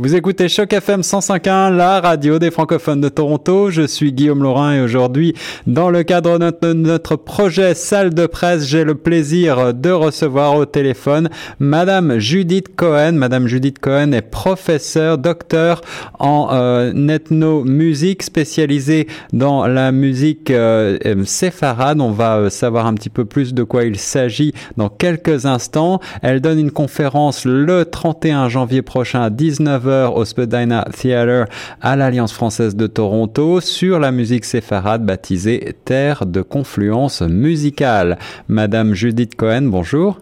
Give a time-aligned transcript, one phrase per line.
[0.00, 3.68] Vous écoutez Choc FM 105.1, la radio des francophones de Toronto.
[3.72, 5.34] Je suis Guillaume Laurin et aujourd'hui,
[5.66, 10.66] dans le cadre de notre, projet Salle de presse, j'ai le plaisir de recevoir au
[10.66, 13.14] téléphone Madame Judith Cohen.
[13.14, 15.80] Madame Judith Cohen est professeure, docteur
[16.20, 22.00] en euh, ethnomusique, spécialisée dans la musique euh, séfarade.
[22.00, 25.98] On va euh, savoir un petit peu plus de quoi il s'agit dans quelques instants.
[26.22, 31.50] Elle donne une conférence le 31 janvier prochain à 19h au Spadina Theatre
[31.80, 38.18] à l'Alliance française de Toronto sur la musique séfarade baptisée Terre de confluence musicale.
[38.48, 40.20] Madame Judith Cohen, bonjour.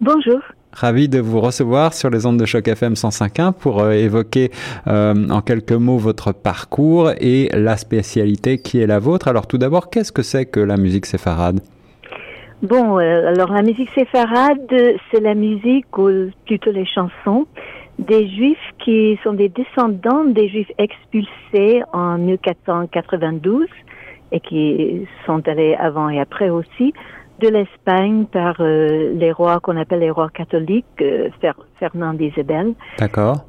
[0.00, 0.40] Bonjour.
[0.72, 4.50] Ravi de vous recevoir sur les ondes de choc FM 105.1 pour euh, évoquer
[4.86, 9.26] euh, en quelques mots votre parcours et la spécialité qui est la vôtre.
[9.26, 11.60] Alors tout d'abord, qu'est-ce que c'est que la musique séfarade?
[12.62, 14.72] Bon, euh, alors la musique séfarade,
[15.10, 17.46] c'est la musique ou plutôt les chansons
[17.98, 23.66] des Juifs qui sont des descendants des Juifs expulsés en 1492
[24.30, 26.92] et qui sont allés avant et après aussi
[27.40, 31.28] de l'Espagne par euh, les rois qu'on appelle les rois catholiques, euh,
[31.78, 32.74] Fernand d'Isabelle.
[32.98, 33.44] D'accord.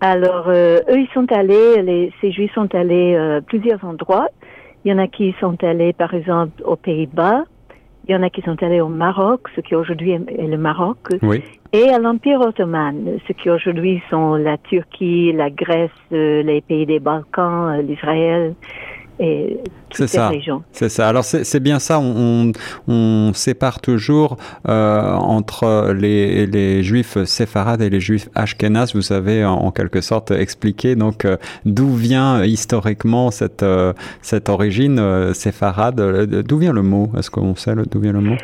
[0.00, 4.28] Alors, euh, eux, ils sont allés, les, ces Juifs sont allés à plusieurs endroits.
[4.84, 7.42] Il y en a qui sont allés, par exemple, aux Pays-Bas,
[8.08, 10.96] il y en a qui sont allés au Maroc, ce qui aujourd'hui est le Maroc,
[11.22, 11.42] oui.
[11.74, 16.86] et à l'Empire ottoman, ce qui aujourd'hui sont la Turquie, la Grèce, euh, les pays
[16.86, 18.54] des Balkans, euh, l'Israël
[19.20, 19.58] et
[19.90, 20.62] toutes ces ça, régions.
[20.72, 21.08] C'est ça.
[21.08, 21.98] Alors c'est bien ça.
[22.00, 22.52] On,
[22.86, 24.36] on, sépare toujours
[24.68, 28.94] euh, entre les, les juifs séfarades et les juifs ashkénazes.
[28.94, 34.98] Vous savez en, quelque sorte expliquer donc euh, d'où vient historiquement cette euh, cette origine
[34.98, 36.00] euh, séfarade.
[36.46, 37.10] D'où vient le mot?
[37.16, 38.36] Est-ce qu'on sait d'où vient le mot?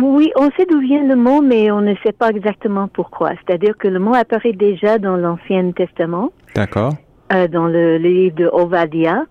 [0.00, 3.30] Oui, on sait d'où vient le mot, mais on ne sait pas exactement pourquoi.
[3.40, 6.30] C'est-à-dire que le mot apparaît déjà dans l'Ancien Testament.
[6.54, 6.94] D'accord.
[7.30, 9.24] dans le, le, livre de Ovadia,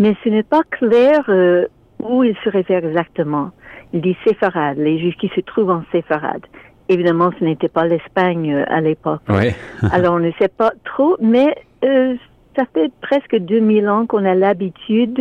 [0.00, 1.66] mais ce n'est pas clair euh,
[2.02, 3.50] où il se réfère exactement.
[3.92, 6.42] Il dit séfarade, les juifs qui se trouvent en séfarade.
[6.88, 9.20] Évidemment, ce n'était pas l'Espagne euh, à l'époque.
[9.28, 9.50] Oui.
[9.92, 11.54] Alors, on ne sait pas trop, mais
[11.84, 12.16] euh,
[12.56, 15.20] ça fait presque 2000 ans qu'on a l'habitude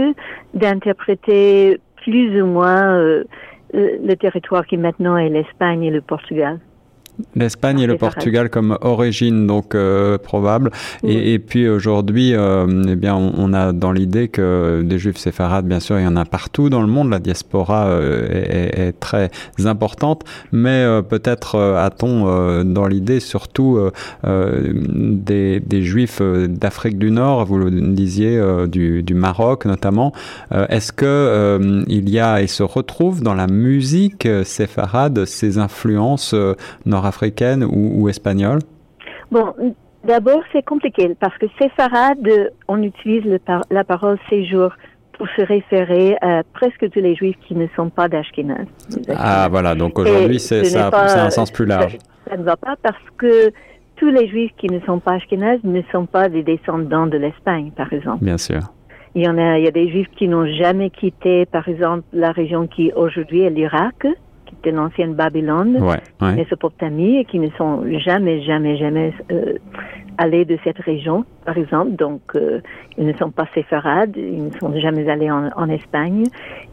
[0.54, 3.26] d'interpréter plus ou moins euh,
[3.74, 6.60] le territoire qui maintenant est l'Espagne et le Portugal.
[7.36, 10.72] L'Espagne et le Portugal comme origine donc euh, probable.
[11.04, 15.66] Et, et, puis aujourd'hui, euh, eh bien, on, a dans l'idée que des Juifs séfarades,
[15.66, 17.10] bien sûr, il y en a partout dans le monde.
[17.10, 19.30] La diaspora euh, est, est, très
[19.66, 23.80] importante, mais peut-être a-t-on dans l'idée surtout
[24.24, 27.46] des, des, Juifs d'Afrique du Nord.
[27.46, 30.14] Vous le disiez du, du, Maroc notamment.
[30.70, 36.36] Est-ce que il y a et se retrouve dans la musique séfarade ces influences
[36.86, 38.60] nord africaine ou, espagnole?
[39.32, 39.54] Bon,
[40.04, 43.40] d'abord, c'est compliqué parce que séfarade, on utilise
[43.70, 44.72] la parole séjour
[45.20, 48.66] pour se référer à presque tous les juifs qui ne sont pas d'Ashkenaz.
[49.10, 50.90] Ah, voilà, donc aujourd'hui, c'est ça,
[51.26, 51.98] un sens plus large.
[52.30, 53.52] Ça, ne va pas parce que
[53.98, 57.72] tous les juifs qui ne sont pas Ashkenaz ne sont pas des descendants de l'Espagne,
[57.76, 58.24] par exemple.
[58.24, 58.62] Bien sûr.
[59.14, 62.04] Il y en a, il y a des juifs qui n'ont jamais quitté, par exemple,
[62.14, 64.08] la région qui aujourd'hui est l'Irak
[64.64, 69.56] de l'ancienne Babylone, ouais, Mésopotamie, et qui ne sont jamais, jamais, jamais euh,
[70.18, 71.92] allés de cette région, par exemple.
[71.92, 72.62] Donc, euh,
[72.98, 76.24] ils ne sont pas séfarades, ils ne sont jamais allés en, Espagne.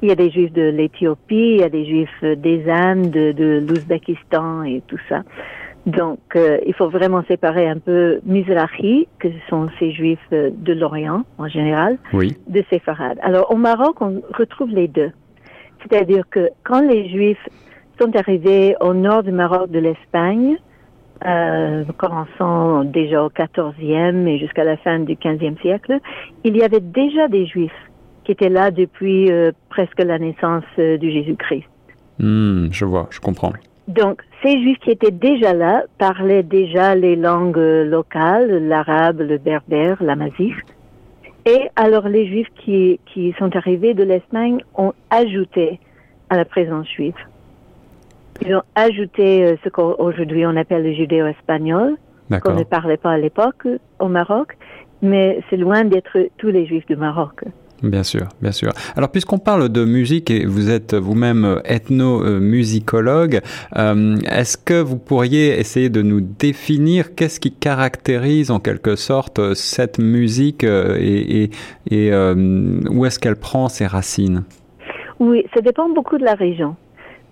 [0.02, 3.64] Il y a des juifs de l'Éthiopie, il y a des juifs des Indes, de,
[3.66, 5.22] l'Ouzbékistan et tout ça.
[5.86, 10.72] Donc, euh, il faut vraiment séparer un peu Mizrahi, que ce sont ces juifs de
[10.72, 12.36] l'Orient en général, oui.
[12.48, 13.18] de séfarades.
[13.22, 15.12] Alors, au Maroc, on retrouve les deux.
[15.82, 17.48] C'est-à-dire que quand les juifs
[17.98, 20.56] sont arrivés au nord du Maroc de l'Espagne,
[21.24, 25.98] euh, commençant déjà au XIVe et jusqu'à la fin du XVe siècle,
[26.44, 27.72] il y avait déjà des Juifs
[28.24, 31.64] qui étaient là depuis euh, presque la naissance euh, du Jésus-Christ.
[32.18, 33.52] Hmm, je vois, je comprends.
[33.88, 40.02] Donc, ces Juifs qui étaient déjà là parlaient déjà les langues locales, l'arabe, le berbère,
[40.02, 40.54] l'amazigh.
[41.46, 45.78] Et alors, les Juifs qui, qui sont arrivés de l'Espagne ont ajouté
[46.28, 47.14] à la présence juive.
[48.44, 51.96] Ils ont ajouté euh, ce qu'aujourd'hui on appelle le judéo-espagnol,
[52.42, 53.66] qu'on ne parlait pas à l'époque
[53.98, 54.56] au Maroc,
[55.02, 57.44] mais c'est loin d'être tous les juifs du Maroc.
[57.82, 58.72] Bien sûr, bien sûr.
[58.96, 63.40] Alors, puisqu'on parle de musique et vous êtes vous-même ethnomusicologue,
[63.76, 69.52] euh, est-ce que vous pourriez essayer de nous définir qu'est-ce qui caractérise en quelque sorte
[69.54, 71.50] cette musique euh, et,
[71.90, 72.10] et
[72.90, 74.44] où est-ce qu'elle prend ses racines?
[75.18, 76.76] Oui, ça dépend beaucoup de la région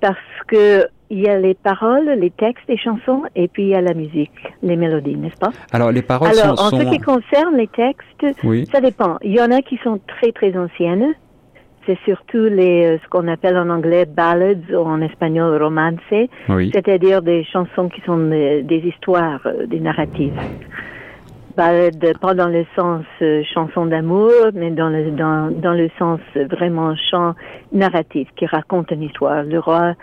[0.01, 0.19] parce
[0.49, 3.81] que il y a les paroles, les textes des chansons, et puis il y a
[3.81, 4.33] la musique,
[4.65, 5.53] les mélodies, n'est-ce pas?
[5.73, 6.75] Alors, les paroles Alors, sont...
[6.75, 9.19] en ce sont- qui concerne les textes, Oui, ça dépend.
[9.23, 11.15] Il y en a qui sont très, très anciennes.
[11.87, 16.01] C'est surtout les, euh, ce qu'on appelle en anglais ballads ou en espagnol romance,
[16.49, 16.71] oui.
[16.75, 20.35] c'est-à-dire des chansons qui sont euh, des histoires, euh, des narratives.
[21.57, 26.19] Ballad, pas dans le sens euh, chanson d'amour, mais dans le, dans, dans le sens
[26.35, 27.35] vraiment chant
[27.73, 29.45] narratif qui raconte une histoire.
[29.45, 29.95] Le roi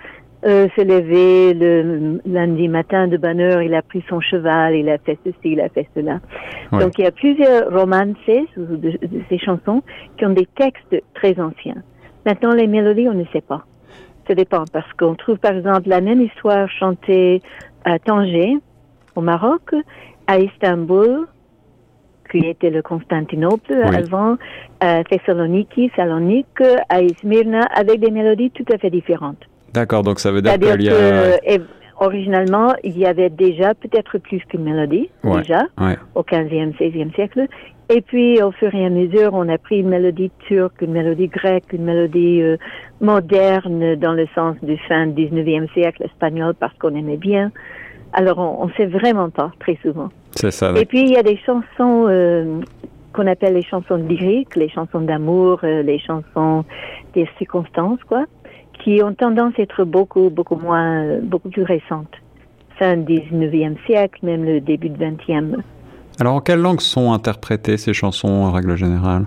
[0.46, 4.90] euh, s'est levé le lundi matin de bonne heure, il a pris son cheval, il
[4.90, 6.20] a fait ceci, il a fait cela.
[6.72, 6.80] Ouais.
[6.80, 9.84] Donc il y a plusieurs romances de, de ces chansons
[10.18, 11.84] qui ont des textes très anciens.
[12.26, 13.66] Maintenant, les mélodies, on ne sait pas.
[14.28, 17.42] Ça dépend parce qu'on trouve par exemple la même histoire chantée
[17.86, 18.58] à Tanger,
[19.16, 19.74] au Maroc,
[20.28, 21.28] à Istanbul,
[22.32, 23.96] qui était le Constantinople Oui.
[23.96, 24.38] avant,
[24.80, 29.44] à Thessaloniki, Salonique, à Smyrna, avec des mélodies tout à fait différentes.
[29.74, 31.40] D'accord, donc ça veut dire qu'il y que, a...
[31.46, 31.60] eh,
[32.00, 35.42] originalement, il y avait déjà peut-être plus qu'une mélodie, Ouais.
[35.42, 35.98] déjà, Ouais.
[36.16, 37.48] au 15e, 16e siècle.
[37.90, 41.28] Et puis, au fur et à mesure, on a pris une mélodie turque, une mélodie
[41.28, 42.56] grecque, une mélodie euh,
[43.02, 47.52] moderne dans le sens du fin 19e siècle espagnol parce qu'on aimait bien.
[48.14, 50.10] Alors, on ne sait vraiment pas très souvent.
[50.32, 50.74] C'est ça.
[50.78, 52.60] Et puis, il y a des chansons euh,
[53.14, 56.64] qu'on appelle les chansons lyriques, les chansons d'amour, euh, les chansons
[57.14, 58.24] des circonstances, quoi,
[58.84, 62.14] qui ont tendance à être beaucoup, beaucoup moins, beaucoup plus récentes.
[62.80, 65.58] Fin 19e siècle, même le début du 20e.
[66.20, 69.26] Alors, en quelle langue sont interprétées ces chansons en règle générale?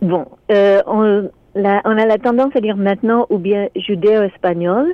[0.00, 4.86] Bon, euh, on, la- on a la tendance à dire maintenant ou bien judéo-espagnol,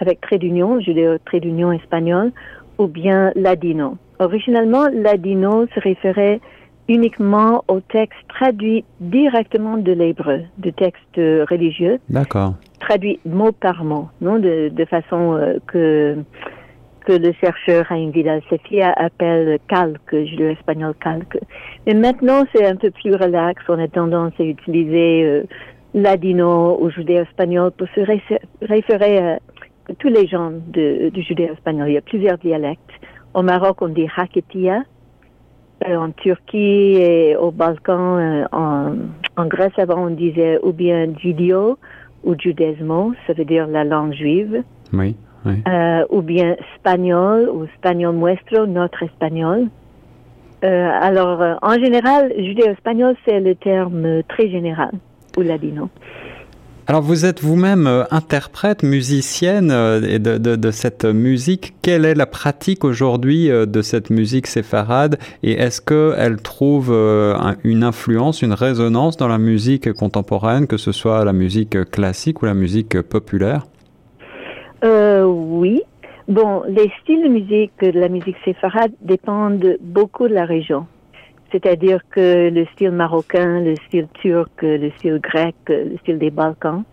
[0.00, 2.32] avec trait d'union, judéo trait d'union espagnol,
[2.78, 3.96] ou bien ladino.
[4.18, 6.40] Originalement, ladino se référait
[6.88, 12.54] uniquement aux textes traduits directement de l'hébreu, de textes religieux, D'accord.
[12.80, 16.16] Traduits mot par mot, non, de, façon euh, que
[17.06, 21.38] que le chercheur Raïm Vidal Sefia appelle calque, judéo-espagnol calque.
[21.86, 23.62] Mais maintenant, c'est un peu plus relax.
[23.70, 25.42] On a tendance à utiliser euh,
[25.94, 28.22] ladino ou judéo-espagnol pour se ré-
[28.60, 29.38] référer à
[29.98, 31.88] tous les gens du judéo-espagnol.
[31.88, 32.92] Il y a plusieurs dialectes.
[33.32, 34.82] Au Maroc, on dit haketia.
[35.88, 41.78] Euh, en Turquie et au Balkan, en, Grèce avant, on disait ou bien judio
[42.24, 44.62] ou judaismo, ça veut dire la langue juive,
[44.92, 45.62] Oui, oui.
[45.68, 49.68] euh, ou bien espagnol ou espagnol nuestro, notre espagnol.
[50.62, 54.92] Euh, alors, euh, en général, judéo-espagnol, c'est le terme très général,
[55.38, 55.88] ou ladino.
[56.86, 61.74] Alors, vous êtes vous-même euh, interprète, musicienne euh, de, de, cette musique.
[61.82, 65.18] Quelle est la pratique aujourd'hui euh, de cette musique séfarade?
[65.44, 70.90] Et est-ce qu'elle trouve un- une influence, une résonance dans la musique contemporaine, que ce
[70.90, 73.66] soit la musique classique ou la musique populaire?
[74.82, 75.82] Oui.
[76.26, 80.86] Bon, les styles de musique de la musique séfarade dépendent beaucoup de la région.
[81.52, 86.84] C'est-à-dire que le style marocain, le style turc, le style grec, le style des Balkans.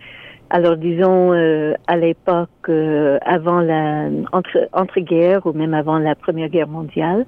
[0.50, 6.15] Alors disons euh, à l'époque euh, avant la entre entre guerres ou même avant la
[6.15, 7.25] Première Guerre mondiale,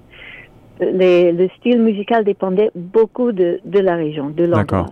[0.79, 4.85] les, le style musical dépendait beaucoup de de la région, de l'endroit.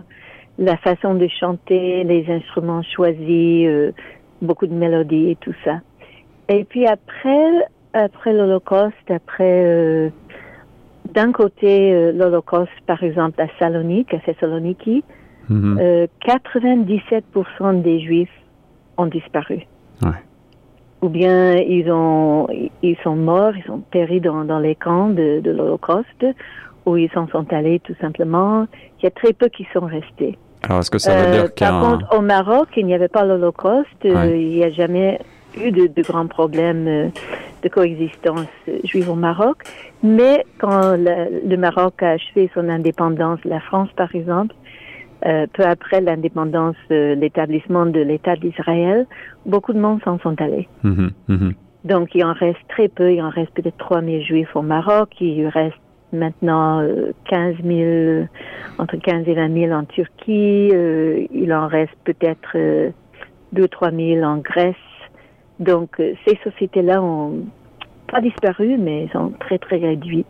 [0.58, 3.92] La façon de chanter, les instruments choisis, euh,
[4.42, 5.80] beaucoup de mélodies et tout ça.
[6.48, 10.10] Et puis après, après l'Holocauste, après, euh,
[11.18, 15.02] d'un côté, euh, l'Holocauste, par exemple, à Salonique, à Thessaloniki,
[15.48, 15.78] Mhm.
[15.80, 18.38] euh, 97% des Juifs
[18.98, 19.58] ont disparu.
[20.02, 20.20] Ouais.
[21.02, 22.46] Ou bien ils ont,
[22.82, 26.24] ils sont morts, ils sont péris dans, dans les camps de, de l'Holocauste,
[26.86, 28.66] ou ils s'en sont allés tout simplement.
[29.00, 30.38] Il y a très peu qui sont restés.
[30.62, 32.86] Alors, est-ce que ça veut Euh, dire qu'il y a par contre, au Maroc, il
[32.86, 34.04] n'y avait pas l'Holocauste.
[34.04, 34.40] euh, Ouais.
[34.42, 35.18] il n'y a jamais
[35.56, 37.08] eu de, de grands problèmes euh,
[37.62, 39.58] de coexistence euh, juive au Maroc.
[40.02, 44.54] Mais quand le, le Maroc a achevé son indépendance, la France par exemple,
[45.26, 49.06] euh, peu après l'indépendance, euh, l'établissement de l'État d'Israël,
[49.46, 50.68] beaucoup de monde s'en sont allés.
[50.84, 51.54] Mhm, mhm.
[51.84, 53.12] Donc, il en reste très peu.
[53.12, 55.10] Il en reste peut-être 3 000 juifs au Maroc.
[55.20, 55.76] Il reste
[56.12, 58.26] maintenant euh, 15 000,
[58.78, 60.70] entre 15 et 20 000 en Turquie.
[60.72, 62.90] Euh, il en reste peut-être euh,
[63.52, 64.76] 2 3 000 en Grèce.
[65.60, 67.44] Donc, euh, ces sociétés-là ont
[68.10, 70.26] pas disparu, mais sont très, très réduites.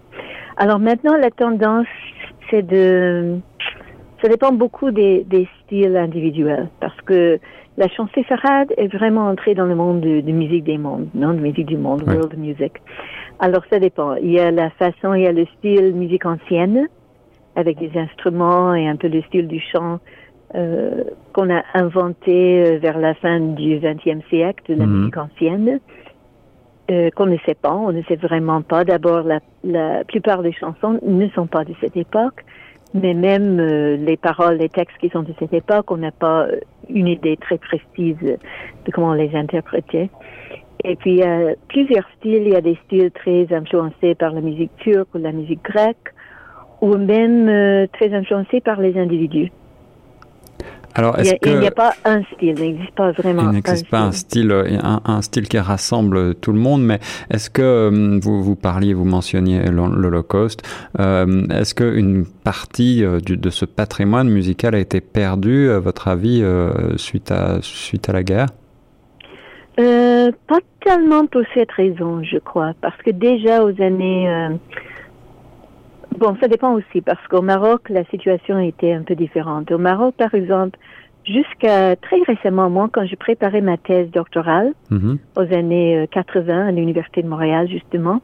[0.57, 1.87] Alors maintenant, la tendance,
[2.51, 3.39] c'est de...
[4.21, 7.39] Ça dépend beaucoup des, des styles individuels, parce que
[7.77, 11.35] la chanson séfarade est vraiment entrée dans le monde de, de musique des mondes, non,
[11.35, 12.73] de musique du monde, world music.
[13.39, 14.17] Alors ça dépend.
[14.17, 16.89] Il y a la façon, il y a le style musique ancienne,
[17.55, 20.01] avec des instruments et un peu le style du chant
[20.55, 24.99] euh, qu'on a inventé euh, vers la fin du XXe siècle, de la Mhm.
[24.99, 25.81] musique ancienne,
[26.91, 28.85] euh, qu'on ne sait pas, on ne sait vraiment pas.
[28.85, 32.45] D'abord, la, la plupart des chansons ne sont pas de cette époque,
[32.95, 36.47] mais même euh, les paroles, les textes qui sont de cette époque, on n'a pas
[36.47, 40.09] euh, une idée très précise de comment les interpréter.
[40.85, 42.45] Et puis, il y a plusieurs styles.
[42.47, 46.15] Il y a des styles très influencés par la musique turque ou la musique grecque,
[46.81, 49.51] ou même euh, très influencés par les individus.
[50.99, 53.13] Alors, Il est-ce n'y a, il n'y a que pas un style, il n'existe pas
[53.13, 54.51] vraiment il n'existe pas un style,
[54.83, 56.99] un, un style qui rassemble tout le monde, mais
[57.31, 60.61] est-ce que euh, vous, vous parliez, vous mentionniez l'Hol- l'Holocauste,
[60.99, 66.09] euh, est-ce qu'une partie euh, du- de ce patrimoine musical a été perdue, à votre
[66.09, 68.47] avis, euh, suite, à, suite à la guerre?
[69.79, 74.29] Euh, pas tellement pour cette raison, je crois, parce que déjà aux années...
[76.23, 79.71] euh, Bon, ça dépend aussi, parce qu'au Maroc, la situation était un peu différente.
[79.71, 80.79] Au Maroc, par exemple,
[81.25, 85.19] jusqu'à très récemment, moi, quand je préparais ma thèse doctorale, Mhm.
[85.37, 88.21] aux années euh, 80 à l'Université de Montréal, justement,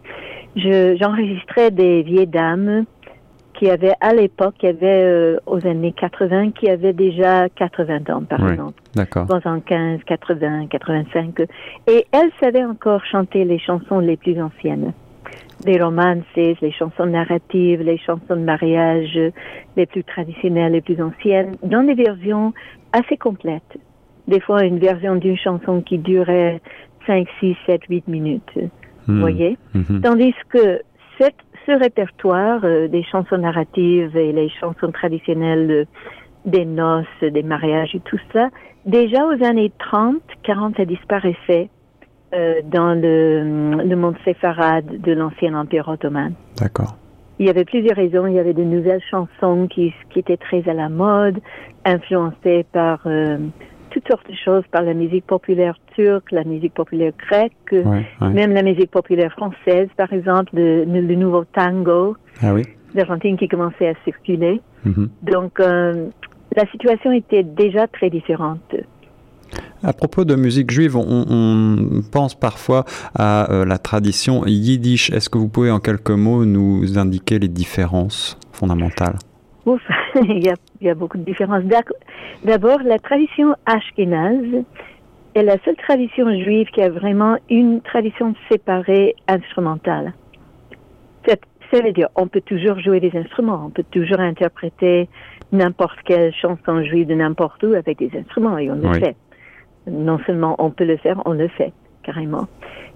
[0.57, 2.85] je- j'enregistrais des vieilles dames
[3.55, 8.23] qui avaient, à l'époque, qui avaient, euh, aux années 80, qui avaient déjà 80 ans,
[8.25, 8.53] par Oui.
[8.53, 8.81] exemple.
[8.97, 9.27] D'accord.
[9.29, 11.41] 75, 80, 85.
[11.87, 14.93] Et elles savaient encore chanter les chansons les plus anciennes.
[15.65, 19.19] Les romances, les chansons narratives, les chansons de mariage,
[19.77, 22.53] les plus traditionnelles, les plus anciennes, dans des versions
[22.93, 23.79] assez complètes.
[24.29, 26.61] Des fois, une version d'une chanson qui durait
[27.07, 28.51] 5, 6, 7, 8 minutes.
[29.07, 29.21] Vous Mhm.
[29.21, 29.59] voyez?
[29.75, 30.01] Mhm.
[30.03, 30.81] Tandis que
[31.19, 35.85] cette, ce répertoire euh, des chansons narratives et les chansons traditionnelles euh,
[36.45, 38.49] des noces, des mariages et tout ça,
[38.85, 41.69] déjà aux années 30, 40, ça disparaissait
[42.35, 46.33] euh, dans le, le monde séfarade de l'ancien empire ottoman.
[46.59, 46.97] D'accord.
[47.39, 48.27] Il y avait plusieurs raisons.
[48.27, 51.41] Il y avait de nouvelles chansons qui, qui étaient très à la mode,
[51.85, 53.39] influencées par euh,
[53.91, 58.31] toutes sortes de choses, par la musique populaire turque, la musique populaire grecque, Ouais, ouais.
[58.31, 62.63] même la musique populaire française, par exemple, le, nouveau tango Ah oui.
[62.95, 64.61] d'Argentine qui commençait à circuler.
[64.85, 65.09] Mhm.
[65.23, 66.07] Donc, euh,
[66.57, 68.75] la situation était déjà très différente.
[69.85, 75.11] À propos de musique juive, on, on pense parfois à euh, la tradition yiddish.
[75.11, 79.17] Est-ce que vous pouvez en quelques mots nous indiquer les différences fondamentales?
[79.67, 79.83] Ouf,
[80.23, 81.65] il, y a, il y a beaucoup de différences.
[82.45, 84.65] D'abord, la tradition ashkénaze
[85.35, 90.15] est la seule tradition juive qui a vraiment une tradition séparée instrumentale.
[91.27, 91.41] C'est-
[91.73, 95.09] Ça veut dire, on peut toujours jouer des instruments, on peut toujours interpréter
[95.51, 99.01] n'importe quelle chanson juive de n'importe où avec des instruments, et on le Oui.
[99.01, 99.17] fait.
[99.87, 101.73] Non seulement on peut le faire, on le fait,
[102.03, 102.47] carrément.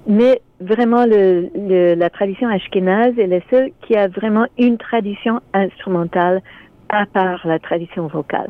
[0.06, 5.40] Mais vraiment, le, le- la tradition ashkénaze est la seule qui a vraiment une tradition
[5.52, 6.40] instrumentale
[6.88, 8.48] à part la tradition vocale.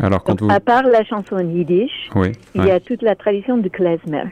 [0.00, 0.54] Alors quand Donc, vous...
[0.54, 2.32] à part la chanson yiddish, Oui.
[2.54, 4.24] il y a toute la tradition du klezmer.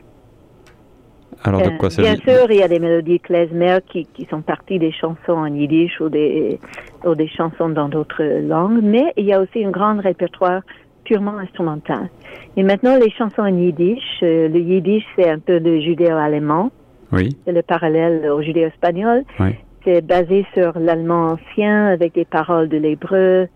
[1.45, 4.43] Alors de Euh, quoi bien sûr, il y a des mélodies klezmer qui, qui sont
[4.43, 6.61] parties des chansons en yiddish ou des,
[7.05, 10.63] ou des chansons dans d'autres langues, mais il y a aussi un grand répertoire
[11.05, 12.09] purement instrumental.
[12.57, 16.71] Et maintenant, les chansons en yiddish, euh, le yiddish, c'est un peu le judéo-allemand,
[17.13, 17.31] Oui.
[17.45, 19.25] c'est le parallèle au judéo-espagnol.
[19.41, 19.51] Oui.
[19.85, 23.49] C'est basé sur l'allemand ancien avec des paroles de l'hébreu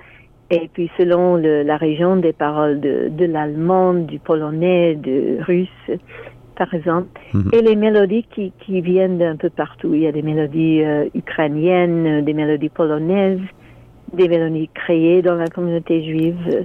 [0.51, 5.91] et puis selon le- la région des paroles de, de l'allemand, du polonais, du russe,
[6.57, 7.09] par exemple.
[7.33, 7.51] Mhm.
[7.53, 9.95] Et les mélodies qui, qui viennent d'un peu partout.
[9.95, 13.39] Il y a des mélodies euh, ukrainiennes, des mélodies polonaises,
[14.13, 16.65] des mélodies créées dans la communauté juive.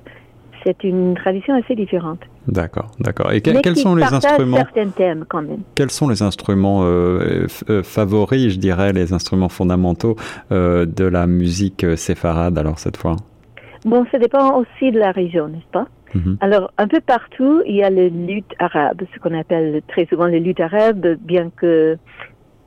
[0.64, 2.20] C'est une tradition assez différente.
[2.48, 3.32] D'accord, d'accord.
[3.32, 5.62] Et que- quels sont les instruments certains thèmes quand même.
[5.76, 10.16] Quels sont les instruments euh, euh, favoris, je dirais, les instruments fondamentaux
[10.52, 13.16] euh, de la musique séfarade alors cette fois?
[13.86, 15.88] Bon, ça dépend aussi de la région, n'est-ce pas?
[16.14, 16.38] Mhm.
[16.42, 20.28] Alors, un peu partout, il y a le luth arabe, ce qu'on appelle très souvent
[20.28, 21.98] le luth arabe, bien que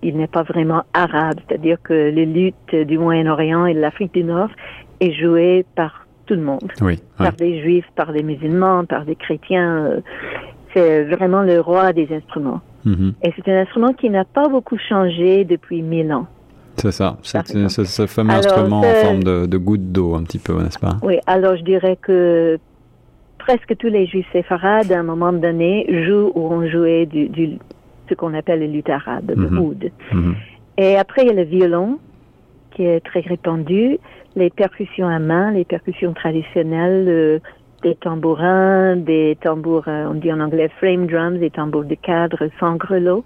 [0.03, 4.25] il n'est pas vraiment arabe, c'est-à-dire que le luth du Moyen-Orient et de l'Afrique du
[4.25, 4.51] Nord
[5.01, 7.01] est joué par tout le monde, Oui.
[7.19, 9.85] par des juifs, par des musulmans, par des chrétiens.
[9.87, 10.01] euh,
[10.75, 12.61] C'est vraiment le roi des instruments.
[12.85, 13.15] Mhm.
[13.23, 16.27] Et c'est un instrument qui n'a pas beaucoup changé depuis mille ans.
[16.77, 17.17] C'est ça.
[17.23, 20.79] C'est ce fameux Alors, instrument en forme de, de goutte d'eau, un petit peu, n'est-ce
[20.81, 20.97] pas?
[21.03, 22.59] Oui, alors je dirais que
[23.39, 27.59] presque tous les juifs séfarades, à un moment donné, jouent ou ont joué du, du
[28.09, 29.49] ce qu'on appelle le luth arabe, Mhm.
[29.55, 29.91] le oud.
[30.13, 30.35] Mhm.
[30.79, 31.99] Et après, il y a le violon,
[32.75, 33.99] qui est très répandu,
[34.37, 37.39] les percussions à main, les percussions traditionnelles, euh,
[37.85, 42.49] des tambourins, des tambours, euh, on dit en anglais frame drums, des tambours de cadre
[42.59, 43.23] sans grelot,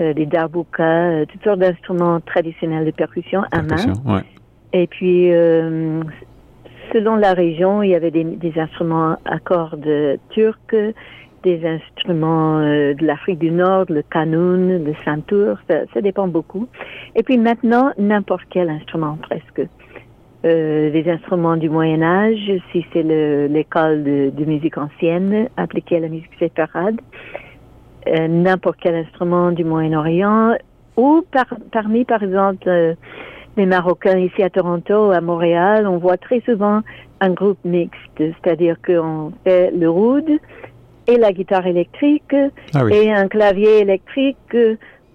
[0.00, 3.92] euh, des darbukas, euh, toutes sortes d'instruments traditionnels de percussion à main.
[4.06, 4.22] Ouais.
[4.72, 5.28] Et puis,
[6.94, 10.74] selon la région, il y avait des, des instruments à cordes turcs,
[11.42, 16.68] des instruments euh, de l'Afrique du Nord, le kanoun, le santour, ça, dépend beaucoup.
[17.14, 19.68] Et puis maintenant, n'importe quel instrument presque.
[20.44, 26.08] Euh, des instruments du Moyen Âge, si c'est l'école de, musique ancienne appliquée à la
[26.08, 27.00] musique séfarade,
[28.08, 30.56] euh, n'importe quel instrument du Moyen-Orient,
[30.96, 32.96] ou par, parmi, par exemple,
[33.56, 36.80] les Marocains ici à Toronto, à Montréal, on voit très souvent
[37.20, 40.28] un groupe mixte, c'est-à-dire qu'on fait le oud
[41.06, 42.34] et la guitare électrique
[42.74, 42.92] Ah oui.
[42.94, 44.56] et un clavier électrique,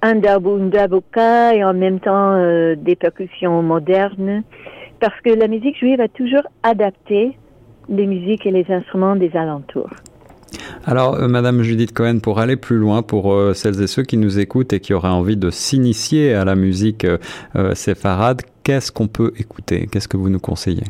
[0.01, 4.43] un dabouka et en même temps euh, des percussions modernes,
[4.99, 7.37] parce que la musique juive a toujours adapté
[7.89, 9.89] les musiques et les instruments des alentours.
[10.85, 14.17] Alors, euh, Madame Judith Cohen, pour aller plus loin, pour euh, celles et ceux qui
[14.17, 19.07] nous écoutent et qui auraient envie de s'initier à la musique euh, séfarade, qu'est-ce qu'on
[19.07, 19.87] peut écouter?
[19.91, 20.83] Qu'est-ce que vous nous conseillez?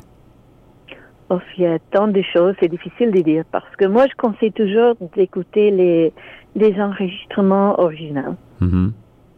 [1.29, 4.15] Oh, il y a tant de choses, c'est difficile de dire, parce que moi, je
[4.15, 6.13] conseille toujours d'écouter les,
[6.55, 8.35] les enregistrements originaux.
[8.59, 8.93] Mhm.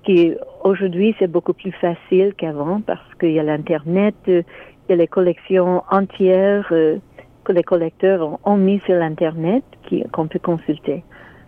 [0.06, 4.44] qui aujourd'hui c'est beaucoup plus facile qu'avant parce qu'il y a l'internet, euh,
[4.88, 6.98] il y a les collections entières euh,
[7.44, 9.64] que les collecteurs ont, ont mis sur l'internet
[10.14, 11.04] qu'on peut consulter.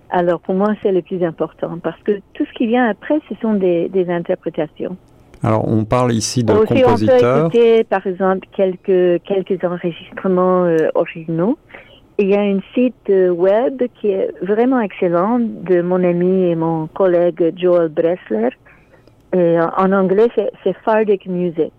[0.09, 3.35] Alors pour moi c'est le plus important parce que tout ce qui vient après ce
[3.41, 4.97] sont des, des interprétations.
[5.43, 10.89] Alors, on parle ici de Aussi on peut écouter par exemple quelques quelques enregistrements euh,
[10.93, 11.57] originaux.
[12.19, 16.55] Il y a un site euh, web qui est vraiment excellent de mon ami et
[16.55, 18.49] mon collègue Joel Bressler.
[19.33, 20.27] Et en- anglais,
[20.63, 21.73] c'est Fardic Music.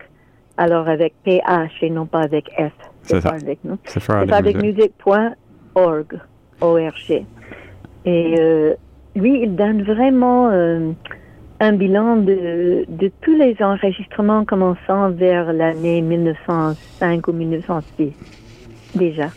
[0.56, 2.72] Alors avec PH et non pas avec F.
[3.02, 3.20] C'est.
[3.20, 3.78] Fardic, non?
[3.84, 6.20] C'est fardicmusic.org.
[6.60, 7.24] O-R-G.
[8.04, 8.74] Et euh,
[9.16, 10.92] lui, il donne vraiment euh,
[11.62, 18.12] un bilan de, de tous les enregistrements commençant vers l'année 1905 ou 1906.
[18.96, 19.28] Déjà.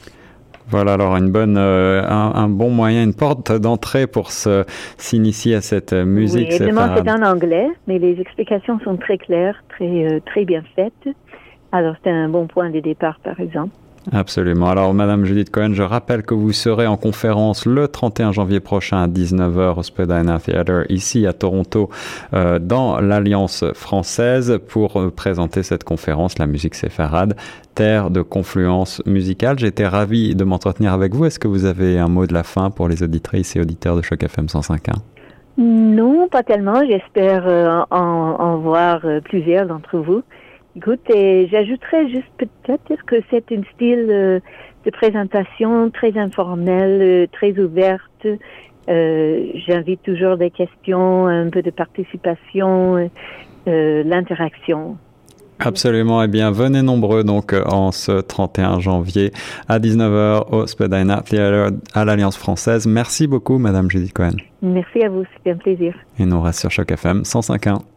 [0.68, 5.62] Voilà, alors une bonne, euh, un, un bon moyen, une porte d'entrée pour s'initier à
[5.62, 10.12] cette euh, musique oui, évidemment, c'est en anglais, mais les explications sont très claires, très,
[10.12, 11.16] euh, très bien faites.
[11.72, 13.76] Alors, c'est un bon point de départ, par exemple.
[14.12, 14.70] Absolument.
[14.70, 19.02] Alors, Madame Judith Cohen, je rappelle que vous serez en conférence le 31 janvier prochain
[19.02, 21.90] à 19h au Spadina Theatre, ici à Toronto,
[22.34, 27.36] euh, dans l'Alliance française, pour euh, présenter cette conférence, la musique séfarade,
[27.74, 29.58] terre de confluence musicale.
[29.58, 31.26] J'étais ravi de m'entretenir avec vous.
[31.26, 34.04] Est-ce que vous avez un mot de la fin pour les auditrices et auditeurs de
[34.04, 34.94] Choc FM 105.1
[35.58, 36.86] Non, pas tellement.
[36.86, 40.22] J'espère euh, en, voir plusieurs d'entre vous.
[40.78, 44.40] Écoute, et j'ajouterais juste peut-être que c'est un style euh,
[44.86, 48.28] de présentation très informel, euh, très ouverte.
[48.90, 53.10] Euh, J'invite toujours des questions, un peu de participation,
[53.66, 54.98] l'interaction.
[55.58, 56.22] Absolument.
[56.22, 59.32] Eh bien, venez nombreux donc en ce 31 janvier
[59.70, 62.86] à 19h au Spadina Theatre à l'Alliance française.
[62.86, 64.36] Merci beaucoup, Madame Judith Cohen.
[64.62, 65.96] Merci à vous, c'était un plaisir.
[66.20, 67.95] Et nous reste sur Choc FM 105.1.